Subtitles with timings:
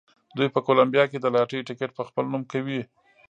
[0.37, 2.81] دوی په کولمبیا کې د لاټرۍ ټکټ په خپل نوم کوي.